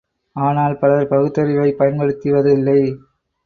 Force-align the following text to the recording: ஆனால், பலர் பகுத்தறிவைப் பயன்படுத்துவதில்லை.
ஆனால், 0.35 0.77
பலர் 0.77 1.07
பகுத்தறிவைப் 1.07 1.77
பயன்படுத்துவதில்லை. 1.77 2.79